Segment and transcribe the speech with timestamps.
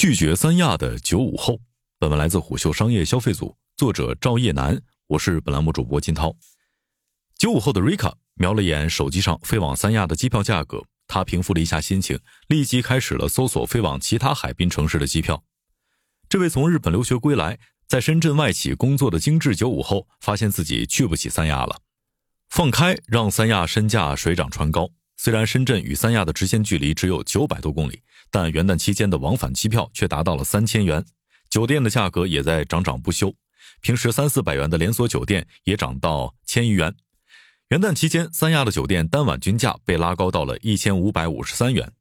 [0.00, 1.60] 拒绝三亚的九五后。
[1.98, 6.34] 本文来自虎嗅商业消费组，作者赵叶楠，我是本栏目主播金涛。
[7.36, 12.18] 九五后的 Rika 瞄了眼手机上飞往三亚的机票价格，他平复了一下心情，
[12.48, 15.44] 立即开始了搜索飞往其他海滨城市的机票。
[16.30, 21.82] 这位从日本留学归来，在深圳外企工作的精致九五后，发现自己去不起三亚了。
[22.48, 24.88] 放开让三亚身价水涨船高。
[25.22, 28.00] 虽然深圳与三亚的直线距离只有九百多公里，
[28.30, 31.04] 但元旦期间的往返机票却达到了三千元，
[31.50, 33.34] 酒店的价格也在涨涨不休。
[33.82, 36.94] 平时三四百元的连锁酒店也涨到千余元。
[37.68, 41.92] 元旦期间，三亚的酒店单晚均价被拉高到了一千五百五十三元。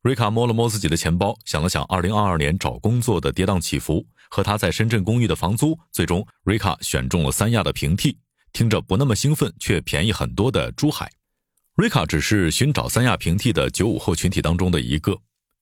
[0.00, 8.18] 瑞卡摸了摸自己的钱包，想了想二零二二年找工作的跌宕起伏和他在深圳公寓的房租，最终瑞卡选中了三亚的平替，
[8.54, 11.12] 听着不那么兴奋却便宜很多的珠海。
[11.76, 15.14] 瑞卡只是寻找三亚平替的九五后群体当中的一个，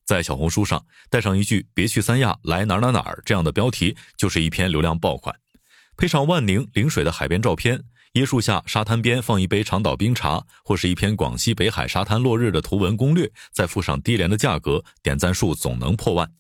[0.06, 5.34] 在小红书上带上一句“别去三亚，来哪哪哪儿”这样的标题，就是一篇流量爆款。
[5.96, 16.30] 配上万宁陵水的海边照片，椰树下沙滩边放一杯长岛冰茶，或是一篇广西北海沙滩落日的图文攻略，再附上低廉的价格，点赞数总能破万。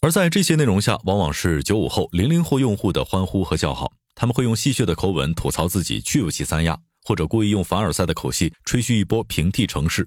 [0.00, 6.78] 而在这些内容下，往往是九五后、零零后用户的欢呼和叫好，他们会用戏谑的口吻吐槽自己去不起三亚。
[7.08, 10.06] 或者故意用凡尔赛的口气吹嘘一波平替城市。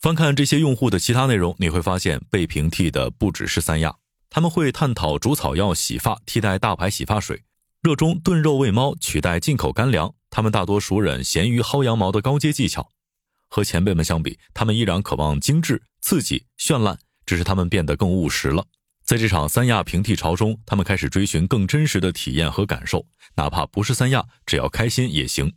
[0.00, 3.94] 翻看这些用户的其他内容，你会发现被平替的不只是三亚。
[4.30, 7.42] 他们会探讨煮草药洗发替代大牌洗发水，
[7.82, 10.14] 热衷炖肉喂猫取代进口干粮。
[10.30, 12.88] 他们大多熟忍咸鱼薅羊毛的高阶技巧。
[13.50, 18.64] 和前辈们相比，他们依然渴望精致、刺激、绚烂，只是他们变得更务实了。
[19.04, 23.04] 在这场三亚平替潮中，他们开始追寻更真实的体验和感受，
[23.36, 25.52] 哪怕不是三亚，只要开心也行。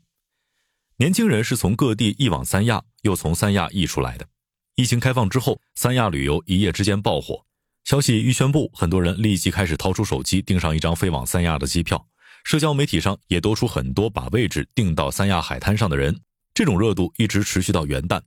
[1.02, 4.28] 年轻人是从各地一往三亚，又从三亚溢出来的。
[4.76, 7.44] 疫情开放之后，三亚旅游一夜之间爆火。
[7.84, 12.06] 消息一宣布，很多人立即开始掏出手机订上一张飞往三亚的机票。
[12.44, 16.22] 社交媒体上也多出很多把位置订到三亚海滩上的人。
[16.54, 18.22] 这种热度一直持续到元旦。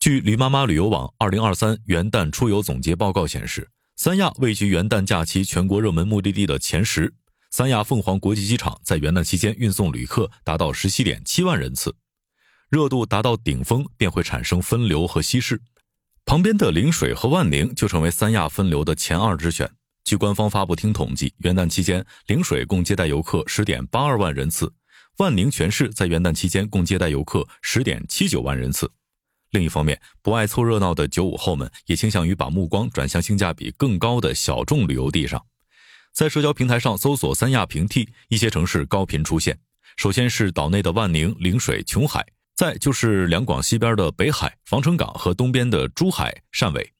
[0.00, 7.12] 据驴妈妈旅游网二零二三元旦出游总结报告显示，三亚位居元旦假期全国热门目的地的前十。
[7.50, 11.94] 三亚凤凰国际机场在元旦期间运送旅客达到十七点七万人次。
[12.68, 15.60] 热度达到顶峰，便会产生分流和稀释。
[16.24, 19.70] 旁边的陵水和万宁就成为三亚分流的前二之选。
[20.02, 24.72] 据官方发布厅统计，元旦期间陵水共接待游客十点八二万人次，
[25.18, 28.90] 万宁全市在元旦期间共接待游客十点七九万人次。
[29.50, 35.44] 另一方面，不爱凑热闹的九五后们也倾向于把目光转向性价比更高的小众旅游地上。
[36.12, 39.58] 在社交平台上搜索“三亚平替”，一些城市高频出现。
[39.96, 42.26] 首先是岛内的万宁、陵水、琼海。
[42.56, 46.94] 再就是两广西边的北海、防城港和东边的珠海、汕尾，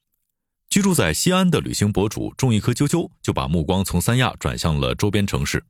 [0.69, 5.65] 居住在西安的旅行博主种一颗啾啾就把目光从三亚转向了周边城市。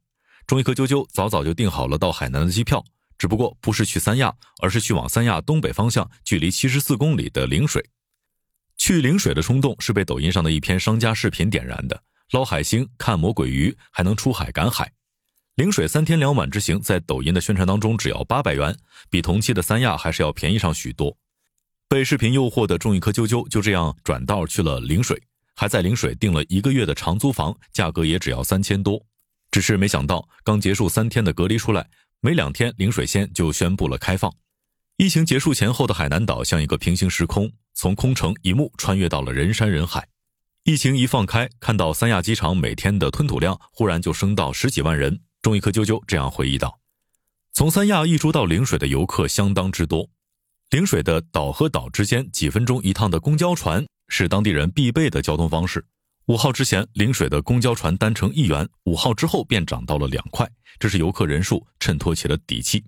[0.45, 2.83] 种一颗啾啾早早就订好了到海南的机票，
[3.17, 7.89] 只不过不是去三亚，而是去往三亚东北方向距离七十四公里的陵水。
[8.77, 14.91] 去陵水的冲动是被抖音上的一篇商家视频点燃的，捞海星、看魔鬼鱼，还能出海赶海。
[15.57, 18.77] 陵水三天两晚之行，在抖音的宣传当中只要八百元，
[19.09, 21.17] 比同期的三亚还是要便宜上许多。
[21.89, 25.19] 被视频诱惑的种一颗啾啾就这样转道去了陵水，
[25.55, 29.03] 还在陵水订了一个月的长租房，价格也只要三千多。
[29.49, 31.89] 只是没想到，刚结束三天的隔离出来，
[32.21, 34.31] 没两天，陵水县就宣布了开放。
[34.97, 40.07] 疫情结束前后的海南岛像一个平行时空，从空城一幕穿越到了人山人海。
[40.65, 45.19] 疫情一放开，看到三亚机场每天的吞吐量忽然就升到十几万人。
[45.47, 46.77] 种一颗啾啾这样回忆道
[47.55, 50.09] ：“从三亚一出到陵水的游客相当之多，
[50.71, 55.85] 陵水的岛和岛之间几分钟一趟的公交船是当地人必备的交通方式。
[56.25, 60.45] 五号之前，陵水的公交船单程一元，五号之后便涨到了两块，
[60.77, 62.83] 这是游客人数衬托起了底气。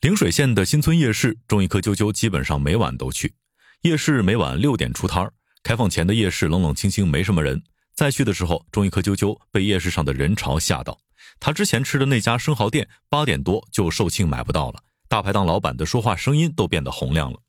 [0.00, 3.34] 陵水县的新村夜市，种一颗啾啾基本上每晚都去。
[3.82, 5.32] 夜市每晚六点出摊儿，
[5.64, 7.60] 开放前的夜市冷冷清清，没什么人。
[7.96, 10.96] 再去的时候，种一颗啾啾被夜市上的人潮吓到。”
[11.40, 14.82] 他之前吃的那家生蚝店，八点多就售罄买不到了。
[15.08, 17.40] 大排档老板的说话声音都变得洪亮了。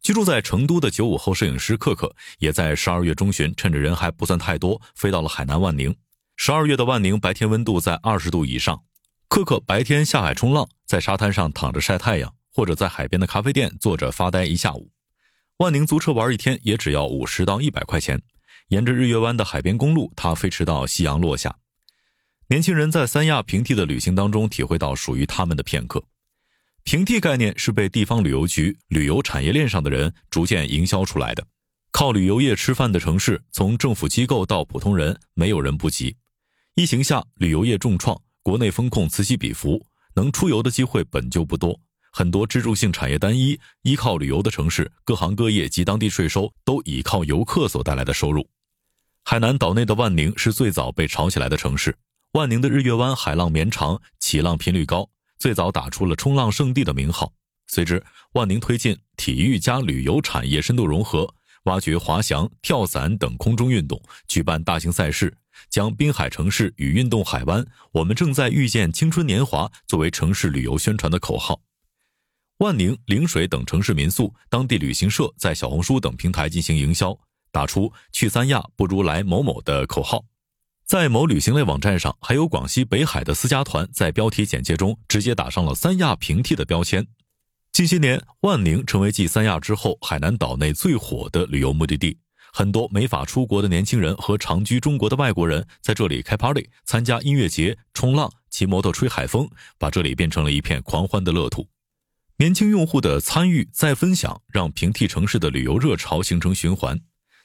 [0.00, 5.94] 居住在成都的九五后摄影师克克，也在十二月中旬趁着人还不算太多，飞到了海南万宁。
[6.36, 8.82] 十二月的万宁白天温度在二十度以上，
[9.28, 14.90] 克克白天下海冲浪，在沙滩上躺着晒太阳，或者在海边的咖啡店坐着发呆一下午。
[15.58, 18.20] 万宁租车玩一天也只要五十到一百块钱，
[18.68, 21.54] 沿着日月湾的海边公路，他飞驰到夕阳落下。
[22.52, 26.04] 年轻人在三亚平替的旅行当中，体会到属于他们的片刻。
[26.82, 31.42] 平替概念是被地方旅游局旅游产业链上的人逐渐营销出来的。
[31.92, 36.14] 靠旅游业吃饭的城市，从政府机构到普通人，没有人不急。
[36.74, 39.82] 疫情下，旅游业重创，国内风控此起彼伏，
[40.14, 41.80] 能出游的机会本就不多。
[42.12, 48.46] 很多支柱性产业单一、依靠旅游的城市，各行各业及当地税收都倚靠游客所带来的收入。
[49.24, 51.96] 海南岛内的万宁是最早被炒起来的城市。
[52.32, 55.06] 万宁的日月湾海浪绵长，起浪频率高，
[55.38, 57.30] 最早打出了冲浪圣地的名号。
[57.66, 58.02] 随之，
[58.32, 61.34] 万宁推进体育加旅游产业深度融合。
[61.64, 65.36] 挖掘滑翔、跳伞等空中运动，举办大型赛事，
[65.68, 71.60] 将滨海城市与运动海湾，我们正在遇见青春年华作为城市旅游宣传的口号。
[72.58, 77.16] 万宁、陵水等城市民宿、当地旅行社在小红书等平台进行营销，
[77.52, 80.24] 打出“去三亚不如来某某”的口号。
[80.92, 87.06] 在某旅行类网站上，还有广西北海的私家团在标题简介中直接打上了“三亚平替”的标签。
[87.72, 92.18] 近些年，万宁成为继三亚之后海南岛内最火的旅游目的地。
[92.52, 99.48] 很多没法出国的年轻人和长居中国的外国人在这里开 party、参加音乐节、冲浪、骑摩托吹海风，
[99.78, 101.66] 把这里变成了一片狂欢的乐土。
[102.36, 107.00] 年轻用户的参与再分享，让平替城市的旅游热潮形成循环。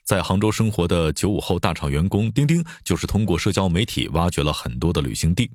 [0.07, 5.51] 在杭州生活的九五后大厂员工丁丁，就是通过社交媒体挖掘了很多的旅行地。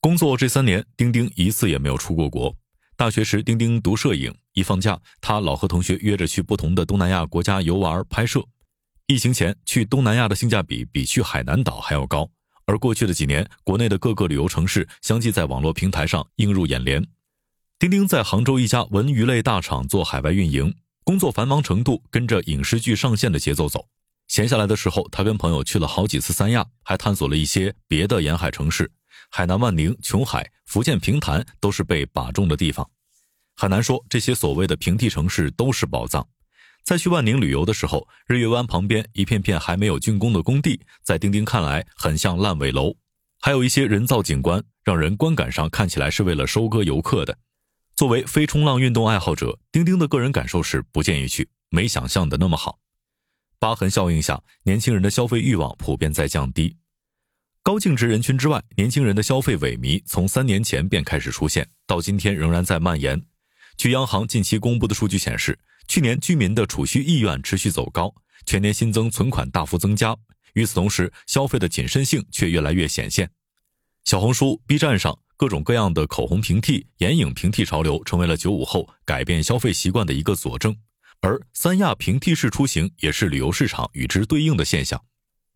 [0.00, 2.52] 工作这三年，丁丁一次也没有出过国。
[2.96, 8.44] 大学时，丁丁读摄影，一放假，他老和同学约着去不同的东南亚国家游玩拍摄。
[9.06, 12.28] 疫情前，去东南亚的性价比比去海南岛还要高。
[12.66, 17.06] 而过去的几年，国内的各个旅游城市相继在网络平台上映入眼帘。
[17.78, 23.88] 丁丁在杭州一家文娱类大厂做海外运营，工作繁忙程度跟着影视剧上线的节奏走。
[24.28, 28.90] 闲下来的时候，他跟朋友去了好几次三亚，还探索了一些别的沿海城市。
[29.30, 32.88] 海南万宁、琼海、福建平潭都是被把中的地方。
[33.56, 36.26] 很难说这些所谓的平替城市都是宝藏。
[36.84, 42.94] 在去万宁旅游的时候，日月湾旁边一片片还没有竣工的工地，在丁丁看来很像烂尾楼，
[43.40, 47.36] 还有一些人造景观，让人观感上看起来是为了收割游客的。
[47.94, 52.78] 作为非冲浪运动爱好者，丁丁的个人感受是不建议去，没想象的那么好。
[53.58, 56.76] 疤痕效应下，年轻人的消费欲望普遍在降低。
[57.62, 63.22] 高净值人群之外，年轻人的消费萎靡从三年前便开始出现，到今天仍然在蔓延。
[63.76, 68.12] 据央行近期公布的数据显示，去年居民的储蓄意愿持续走高，
[68.46, 70.16] 全年新增存款大幅增加。
[70.54, 73.30] 与此同时，消费的谨慎性却越来越显现。
[74.04, 80.76] 小红书、B 站上各种各样的口红平替、眼影平替潮流，成为了九五后改变消费习惯的一个佐证。
[81.20, 85.02] 而三亚平替式出行也是旅游市场与之对应的现象。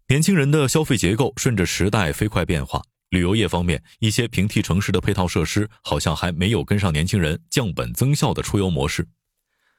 [0.08, 9.06] 年轻人的消费结构顺着时代飞快变化，旅游业方面，一些平替城市的配套设施好像还没有跟上年轻人降本增效的出游模式。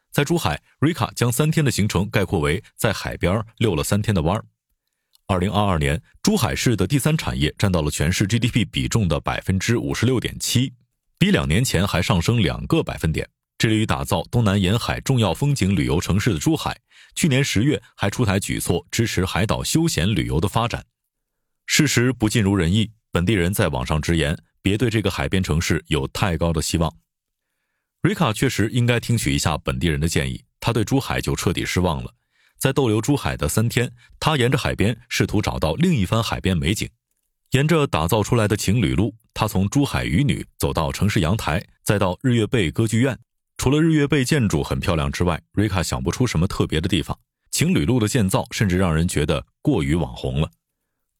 [0.09, 4.45] 在珠海，瑞卡将三天的行程概括为在海边溜了三天的弯儿。
[5.29, 10.73] 二零二二年，珠海市的第三产业占到了全市 GDP 比重的百分之五十六点七，
[11.19, 13.27] 比两年前还上升两个百分点。
[13.57, 16.79] 致力于打造东南沿海重要风景旅游城市的珠海，
[17.13, 20.85] 去年十月还出台举措支持海岛休闲旅游的发展。
[21.65, 26.95] 事实不尽如人意，本地人在网上直言：“别对这个海边城市有太高的希望。”
[28.01, 32.13] 瑞卡确实应该听取一下本地人的建议，他对珠海就彻底失望了。
[32.57, 36.89] 在逗留珠海的三天，他沿着海边试图找到另一番海边美景。
[37.51, 43.17] 沿着打造出来的情侣路，他从珠海渔女走到城市阳台，再到日月贝歌剧院。
[43.57, 47.17] 除了日月贝建筑很漂亮之外，瑞卡想不出什么特别的地方。
[47.49, 50.51] 情侣路的建造甚至让人觉得过于网红了。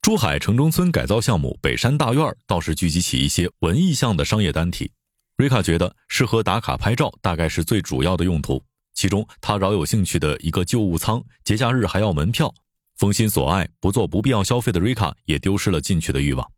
[0.02, 4.92] 珠海城中村改造项目北山大院倒是聚集起一些文艺向的商业单体。
[5.36, 8.64] 瑞卡觉得适合打卡拍照大概是最主要的用途。
[8.98, 12.52] 其中他饶有兴趣的一个旧物仓，节假日还要门票，
[12.96, 16.52] 封心所爱，不做不必要消费的瑞卡也丢失了进去的欲望。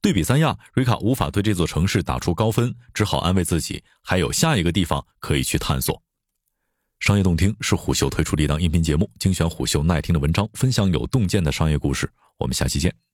[0.00, 6.02] 对比三亚，瑞卡无法对这座城市打出高分，只好安慰自己还有下一个地方可以去探索。
[6.98, 12.10] 商业洞听是虎嗅推出的一档音频节目，精选虎嗅耐听的文章，分享有洞见的商业故事。
[12.38, 13.05] 我们下期见。